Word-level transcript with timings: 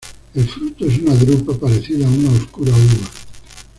El 0.33 0.49
fruto 0.49 0.83
es 0.87 0.97
una 0.97 1.13
drupa, 1.13 1.53
parecida 1.55 2.07
a 2.07 2.09
una 2.09 2.31
oscura 2.31 2.71
uva. 2.71 3.07